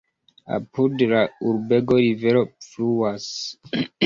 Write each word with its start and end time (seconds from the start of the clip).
Apud 0.55 1.03
la 1.11 1.19
urbego 1.51 2.01
rivero 2.01 2.43
fluas. 2.71 3.29